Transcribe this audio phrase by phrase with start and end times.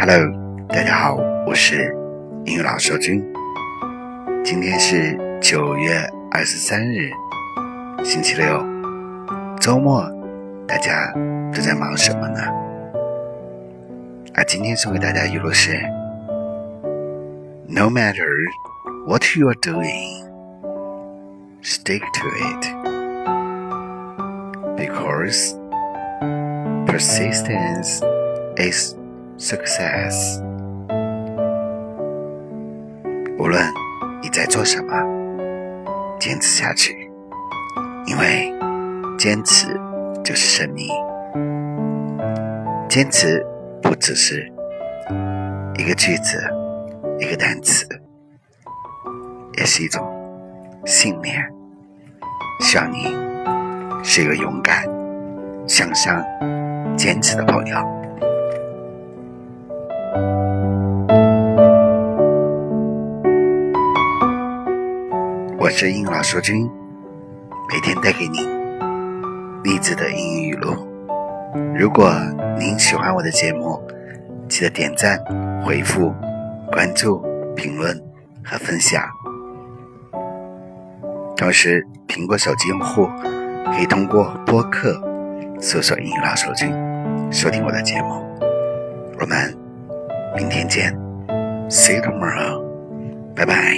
[0.00, 0.16] Hello，
[0.68, 1.92] 大家好，我是
[2.44, 3.20] 英语老师军。
[4.44, 5.98] 今天是九月
[6.30, 7.10] 二十三日，
[8.04, 8.64] 星期六，
[9.58, 10.08] 周末，
[10.68, 11.12] 大家
[11.52, 12.40] 都在忙什么呢？
[14.34, 15.72] 啊，今天送给大家语录是
[17.66, 18.28] ：No matter
[19.04, 20.24] what you are doing,
[21.60, 22.68] stick to it
[24.76, 25.56] because
[26.86, 28.00] persistence
[28.56, 28.94] is
[29.38, 30.42] success.
[33.38, 33.62] 无论
[34.20, 34.92] 你在做什么，
[36.18, 37.08] 坚持下去，
[38.06, 38.52] 因为
[39.16, 39.68] 坚持
[40.24, 40.90] 就是胜利。
[42.88, 43.46] 坚持
[43.80, 44.50] 不只是
[45.76, 46.38] 一个句子、
[47.20, 47.86] 一个单词，
[49.56, 50.04] 也是一种
[50.84, 51.48] 信念。
[52.60, 53.14] 希望你
[54.02, 54.84] 是一个勇敢、
[55.68, 56.24] 向上、
[56.96, 57.97] 坚持的朋友。
[65.58, 66.68] 我是英语老师君，
[67.70, 68.38] 每天带给你
[69.62, 70.74] 励志的英语语录。
[71.76, 72.10] 如果
[72.58, 73.80] 您喜欢我的节目，
[74.48, 75.18] 记得点赞、
[75.64, 76.14] 回复、
[76.72, 77.22] 关注、
[77.54, 77.94] 评论
[78.44, 79.02] 和分享。
[81.36, 83.06] 同时，苹果手机用户
[83.72, 85.00] 可以通过播客
[85.60, 86.72] 搜索“英语老师君”
[87.30, 88.24] 收听我的节目。
[89.20, 89.56] 我们
[90.36, 90.92] 明天见
[91.68, 92.62] ，See you tomorrow，
[93.34, 93.76] 拜拜。